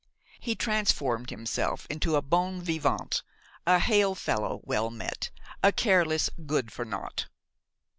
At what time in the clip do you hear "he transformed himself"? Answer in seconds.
0.39-1.85